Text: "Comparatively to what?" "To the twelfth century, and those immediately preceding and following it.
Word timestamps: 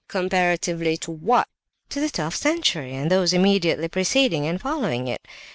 "Comparatively 0.07 0.97
to 0.97 1.11
what?" 1.11 1.47
"To 1.89 1.99
the 1.99 2.09
twelfth 2.09 2.37
century, 2.39 2.95
and 2.95 3.11
those 3.11 3.33
immediately 3.33 3.87
preceding 3.87 4.47
and 4.47 4.59
following 4.59 5.07
it. 5.07 5.21